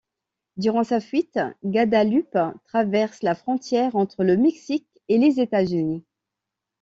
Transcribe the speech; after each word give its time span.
Durant 0.57 0.83
sa 0.83 0.99
fuite, 0.99 1.37
Guadalupe 1.63 2.39
traverse 2.65 3.21
la 3.21 3.35
frontière 3.35 3.95
entre 3.95 4.23
le 4.23 4.35
Mexique 4.35 4.87
et 5.09 5.19
les 5.19 5.39
États-Unis. 5.39 6.03